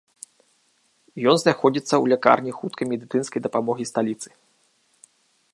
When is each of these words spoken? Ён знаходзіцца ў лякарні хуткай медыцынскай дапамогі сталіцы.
Ён 1.33 1.41
знаходзіцца 1.41 1.87
ў 1.87 2.05
лякарні 2.15 2.51
хуткай 2.63 2.85
медыцынскай 2.95 3.39
дапамогі 3.47 3.83
сталіцы. 3.93 4.29